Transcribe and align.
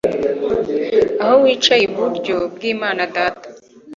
aho 1.23 1.35
wicaye 1.43 1.83
iburyo 1.89 2.35
bw'imana 2.53 3.01
data 3.15 3.47